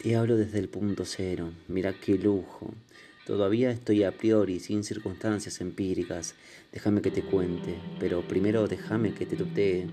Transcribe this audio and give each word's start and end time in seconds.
Te 0.00 0.14
hablo 0.14 0.36
desde 0.36 0.60
el 0.60 0.68
punto 0.68 1.04
cero, 1.04 1.50
mira 1.66 1.92
qué 1.92 2.16
lujo. 2.16 2.72
Todavía 3.26 3.72
estoy 3.72 4.04
a 4.04 4.12
priori, 4.12 4.60
sin 4.60 4.84
circunstancias 4.84 5.60
empíricas. 5.60 6.36
Déjame 6.72 7.02
que 7.02 7.10
te 7.10 7.22
cuente, 7.22 7.74
pero 7.98 8.22
primero 8.22 8.68
déjame 8.68 9.12
que 9.12 9.26
te 9.26 9.34
tutee. 9.34 9.88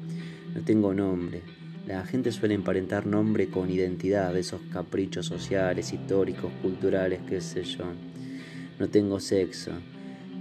No 0.54 0.62
tengo 0.62 0.94
nombre. 0.94 1.42
La 1.88 2.06
gente 2.06 2.32
suele 2.32 2.54
emparentar 2.54 3.08
nombre 3.08 3.50
con 3.50 3.72
identidad, 3.72 4.38
esos 4.38 4.62
caprichos 4.72 5.26
sociales, 5.26 5.92
históricos, 5.92 6.54
culturales, 6.62 7.22
qué 7.28 7.42
sé 7.42 7.64
yo. 7.64 7.86
No 8.78 8.88
tengo 8.90 9.20
sexo. 9.20 9.72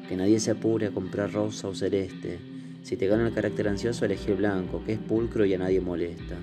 Que 0.07 0.15
nadie 0.15 0.41
se 0.41 0.51
apure 0.51 0.89
a 0.89 0.91
comprar 0.91 1.33
rosa 1.33 1.69
o 1.69 1.75
celeste. 1.75 2.39
Si 2.83 2.99
te 2.99 3.07
gana 3.07 3.29
el 3.29 3.35
carácter 3.35 3.69
ansioso, 3.69 4.05
elegí 4.05 4.31
el 4.31 4.37
blanco, 4.37 4.85
que 4.85 4.93
es 4.93 4.99
pulcro 4.99 5.47
y 5.47 5.55
a 5.55 5.59
nadie 5.59 5.81
molesta. 5.81 6.37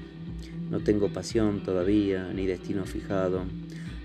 No 0.70 0.80
tengo 0.80 1.12
pasión 1.12 1.64
todavía, 1.64 2.32
ni 2.34 2.46
destino 2.46 2.86
fijado. 2.86 3.44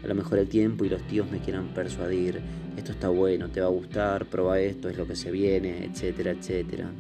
A 0.02 0.06
lo 0.06 0.14
mejor 0.14 0.38
el 0.38 0.48
tiempo 0.48 0.84
y 0.84 0.88
los 0.88 1.02
tíos 1.06 1.30
me 1.30 1.40
quieran 1.40 1.74
persuadir. 1.74 2.40
Esto 2.76 2.92
está 2.92 3.08
bueno, 3.08 3.50
te 3.50 3.60
va 3.60 3.66
a 3.66 3.70
gustar, 3.70 4.26
prueba 4.26 4.60
esto, 4.60 4.88
es 4.88 4.96
lo 4.96 5.06
que 5.06 5.16
se 5.16 5.30
viene, 5.30 5.84
etcétera, 5.84 6.32
etcétera. 6.32 6.90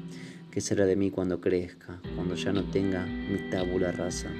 ¿Qué 0.50 0.60
será 0.60 0.86
de 0.86 0.96
mí 0.96 1.10
cuando 1.10 1.40
crezca, 1.40 2.00
cuando 2.14 2.34
ya 2.34 2.52
no 2.52 2.64
tenga 2.64 3.04
mi 3.04 3.50
tabula 3.50 3.92
rasa? 3.92 4.30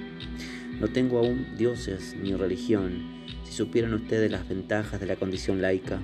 No 0.80 0.88
tengo 0.88 1.18
aún 1.18 1.56
dioses 1.56 2.16
ni 2.20 2.34
religión. 2.34 3.24
Si 3.44 3.52
supieran 3.52 3.94
ustedes 3.94 4.30
las 4.30 4.48
ventajas 4.48 4.98
de 4.98 5.06
la 5.06 5.16
condición 5.16 5.62
laica. 5.62 6.00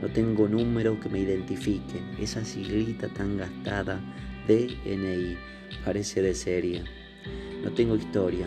No 0.00 0.08
tengo 0.08 0.48
número 0.48 1.00
que 1.00 1.08
me 1.08 1.20
identifique. 1.20 2.00
Esa 2.18 2.44
siglita 2.44 3.08
tan 3.08 3.38
gastada, 3.38 4.00
DNI, 4.48 5.36
parece 5.84 6.20
de 6.20 6.34
serie. 6.34 6.84
No 7.66 7.72
tengo 7.72 7.96
historia, 7.96 8.46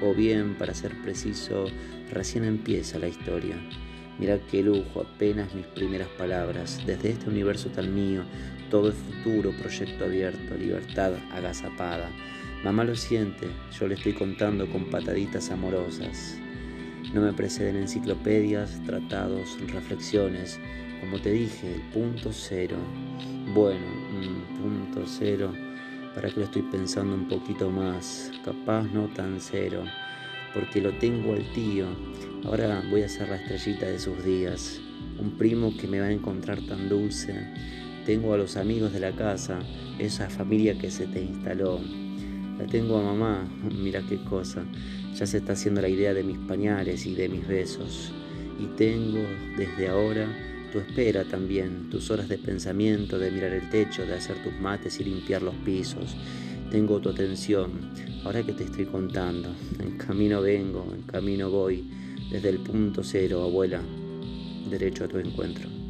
o 0.00 0.14
bien, 0.14 0.54
para 0.54 0.72
ser 0.72 0.94
preciso, 1.02 1.66
recién 2.10 2.44
empieza 2.44 2.98
la 2.98 3.06
historia. 3.06 3.56
Mira 4.18 4.38
qué 4.50 4.62
lujo, 4.62 5.02
apenas 5.02 5.54
mis 5.54 5.66
primeras 5.66 6.08
palabras. 6.16 6.80
Desde 6.86 7.10
este 7.10 7.28
universo 7.28 7.68
tan 7.68 7.94
mío, 7.94 8.22
todo 8.70 8.88
es 8.88 8.94
futuro, 8.94 9.52
proyecto 9.52 10.06
abierto, 10.06 10.56
libertad 10.56 11.12
agazapada. 11.30 12.08
Mamá 12.64 12.84
lo 12.84 12.96
siente, 12.96 13.48
yo 13.78 13.86
le 13.86 13.96
estoy 13.96 14.14
contando 14.14 14.66
con 14.72 14.86
pataditas 14.86 15.50
amorosas. 15.50 16.38
No 17.12 17.20
me 17.20 17.34
preceden 17.34 17.76
enciclopedias, 17.76 18.82
tratados, 18.86 19.58
reflexiones. 19.70 20.58
Como 21.00 21.20
te 21.20 21.32
dije, 21.32 21.74
el 21.74 21.82
punto 21.92 22.32
cero. 22.32 22.78
Bueno, 23.52 23.84
punto 24.58 25.02
cero 25.06 25.52
para 26.14 26.30
que 26.30 26.40
lo 26.40 26.44
estoy 26.44 26.62
pensando 26.62 27.14
un 27.14 27.28
poquito 27.28 27.70
más, 27.70 28.30
capaz 28.44 28.84
no 28.84 29.06
tan 29.08 29.40
cero, 29.40 29.84
porque 30.54 30.80
lo 30.80 30.92
tengo 30.92 31.34
al 31.34 31.44
tío. 31.52 31.86
Ahora 32.44 32.82
voy 32.90 33.02
a 33.02 33.08
ser 33.08 33.28
la 33.28 33.36
estrellita 33.36 33.86
de 33.86 33.98
sus 33.98 34.24
días, 34.24 34.80
un 35.18 35.32
primo 35.36 35.76
que 35.76 35.86
me 35.86 36.00
va 36.00 36.06
a 36.06 36.12
encontrar 36.12 36.60
tan 36.62 36.88
dulce. 36.88 37.34
Tengo 38.06 38.32
a 38.32 38.38
los 38.38 38.56
amigos 38.56 38.92
de 38.92 39.00
la 39.00 39.12
casa, 39.12 39.58
esa 39.98 40.30
familia 40.30 40.78
que 40.78 40.90
se 40.90 41.06
te 41.06 41.22
instaló. 41.22 41.80
La 42.58 42.66
tengo 42.66 42.98
a 42.98 43.02
mamá, 43.02 43.48
mira 43.76 44.02
qué 44.08 44.22
cosa. 44.24 44.64
Ya 45.14 45.26
se 45.26 45.38
está 45.38 45.52
haciendo 45.52 45.80
la 45.80 45.88
idea 45.88 46.14
de 46.14 46.24
mis 46.24 46.38
pañales 46.38 47.06
y 47.06 47.14
de 47.14 47.28
mis 47.28 47.46
besos. 47.46 48.12
Y 48.58 48.66
tengo 48.76 49.20
desde 49.56 49.88
ahora 49.88 50.28
tu 50.70 50.78
espera 50.78 51.24
también, 51.24 51.88
tus 51.90 52.10
horas 52.10 52.28
de 52.28 52.38
pensamiento, 52.38 53.18
de 53.18 53.30
mirar 53.30 53.52
el 53.52 53.68
techo, 53.70 54.04
de 54.06 54.14
hacer 54.14 54.42
tus 54.42 54.52
mates 54.60 55.00
y 55.00 55.04
limpiar 55.04 55.42
los 55.42 55.54
pisos. 55.56 56.16
Tengo 56.70 57.00
tu 57.00 57.08
atención, 57.08 57.72
ahora 58.24 58.42
que 58.42 58.52
te 58.52 58.64
estoy 58.64 58.86
contando. 58.86 59.48
En 59.78 59.96
camino 59.96 60.42
vengo, 60.42 60.86
en 60.94 61.02
camino 61.02 61.50
voy, 61.50 61.90
desde 62.30 62.50
el 62.50 62.58
punto 62.58 63.02
cero, 63.02 63.42
abuela, 63.42 63.80
derecho 64.70 65.04
a 65.04 65.08
tu 65.08 65.18
encuentro. 65.18 65.87